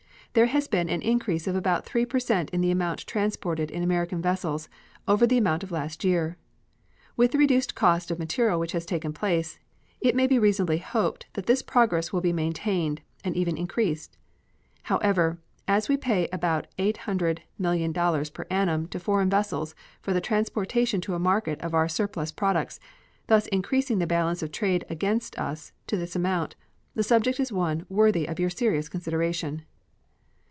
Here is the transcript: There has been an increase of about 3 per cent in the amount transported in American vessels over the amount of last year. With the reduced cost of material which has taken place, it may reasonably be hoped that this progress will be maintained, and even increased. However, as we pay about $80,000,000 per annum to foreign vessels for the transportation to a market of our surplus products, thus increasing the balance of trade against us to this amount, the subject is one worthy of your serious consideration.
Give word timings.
There 0.33 0.45
has 0.45 0.69
been 0.69 0.87
an 0.87 1.01
increase 1.01 1.45
of 1.45 1.57
about 1.57 1.85
3 1.85 2.05
per 2.05 2.17
cent 2.17 2.51
in 2.51 2.61
the 2.61 2.71
amount 2.71 3.05
transported 3.05 3.69
in 3.69 3.83
American 3.83 4.21
vessels 4.21 4.69
over 5.05 5.27
the 5.27 5.37
amount 5.37 5.61
of 5.61 5.71
last 5.73 6.05
year. 6.05 6.37
With 7.17 7.33
the 7.33 7.37
reduced 7.37 7.75
cost 7.75 8.09
of 8.09 8.17
material 8.17 8.57
which 8.57 8.71
has 8.71 8.85
taken 8.85 9.11
place, 9.11 9.59
it 9.99 10.15
may 10.15 10.27
reasonably 10.27 10.77
be 10.77 10.83
hoped 10.83 11.25
that 11.33 11.47
this 11.47 11.61
progress 11.61 12.13
will 12.13 12.21
be 12.21 12.31
maintained, 12.31 13.01
and 13.25 13.35
even 13.35 13.57
increased. 13.57 14.15
However, 14.83 15.37
as 15.67 15.89
we 15.89 15.97
pay 15.97 16.29
about 16.31 16.67
$80,000,000 16.77 18.33
per 18.33 18.45
annum 18.49 18.87
to 18.87 19.01
foreign 19.01 19.29
vessels 19.29 19.75
for 19.99 20.13
the 20.13 20.21
transportation 20.21 21.01
to 21.01 21.13
a 21.13 21.19
market 21.19 21.59
of 21.59 21.73
our 21.73 21.89
surplus 21.89 22.31
products, 22.31 22.79
thus 23.27 23.47
increasing 23.47 23.99
the 23.99 24.07
balance 24.07 24.41
of 24.41 24.53
trade 24.53 24.85
against 24.89 25.37
us 25.37 25.73
to 25.87 25.97
this 25.97 26.15
amount, 26.15 26.55
the 26.95 27.03
subject 27.03 27.37
is 27.37 27.51
one 27.51 27.85
worthy 27.89 28.25
of 28.25 28.39
your 28.39 28.49
serious 28.49 28.87
consideration. 28.87 29.63